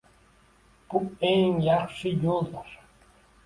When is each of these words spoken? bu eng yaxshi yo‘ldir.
bu 0.93 1.03
eng 1.33 1.61
yaxshi 1.67 2.17
yo‘ldir. 2.27 2.77